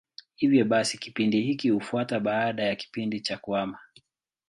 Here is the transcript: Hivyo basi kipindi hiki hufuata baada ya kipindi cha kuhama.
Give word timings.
Hivyo 0.35 0.65
basi 0.65 0.97
kipindi 0.97 1.41
hiki 1.41 1.69
hufuata 1.69 2.19
baada 2.19 2.63
ya 2.63 2.75
kipindi 2.75 3.19
cha 3.19 3.37
kuhama. 3.37 3.79